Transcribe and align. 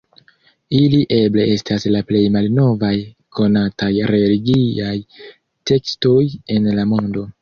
Ili 0.77 1.01
eble 1.17 1.43
estas 1.55 1.83
la 1.95 2.01
plej 2.11 2.23
malnovaj 2.37 2.93
konataj 3.41 3.91
religiaj 4.13 4.97
tekstoj 5.73 6.19
en 6.57 6.71
la 6.81 6.89
mondo. 6.95 7.29